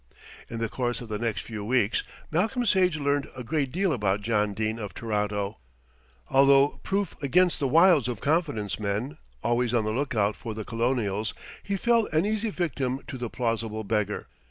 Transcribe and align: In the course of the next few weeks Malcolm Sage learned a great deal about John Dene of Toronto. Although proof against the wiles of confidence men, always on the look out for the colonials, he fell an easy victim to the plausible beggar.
In 0.49 0.57
the 0.57 0.67
course 0.67 0.99
of 1.01 1.09
the 1.09 1.19
next 1.19 1.41
few 1.41 1.63
weeks 1.63 2.01
Malcolm 2.31 2.65
Sage 2.65 2.97
learned 2.97 3.29
a 3.35 3.43
great 3.43 3.71
deal 3.71 3.93
about 3.93 4.21
John 4.23 4.51
Dene 4.51 4.79
of 4.79 4.95
Toronto. 4.95 5.59
Although 6.27 6.79
proof 6.81 7.15
against 7.21 7.59
the 7.59 7.67
wiles 7.67 8.07
of 8.07 8.19
confidence 8.19 8.79
men, 8.79 9.19
always 9.43 9.75
on 9.75 9.83
the 9.83 9.91
look 9.93 10.15
out 10.15 10.35
for 10.35 10.55
the 10.55 10.65
colonials, 10.65 11.35
he 11.61 11.77
fell 11.77 12.07
an 12.07 12.25
easy 12.25 12.49
victim 12.49 13.01
to 13.09 13.15
the 13.19 13.29
plausible 13.29 13.83
beggar. 13.83 14.25